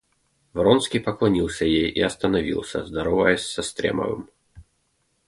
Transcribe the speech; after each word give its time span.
Вронский 0.53 0.97
поклонился 0.99 1.63
ей 1.63 1.91
и 1.91 2.01
остановился, 2.01 2.83
здороваясь 2.87 3.45
со 3.45 3.61
Стремовым. 3.61 4.31